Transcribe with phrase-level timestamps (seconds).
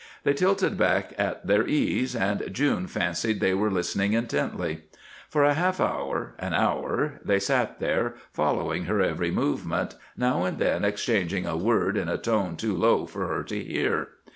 [0.23, 4.85] They tilted back at their ease, and June fancied they were listening intently.
[5.29, 10.57] For a half hour, an hour, they sat there, following her every movement, now and
[10.57, 14.07] then exchanging a word in a tone too low for her to hear.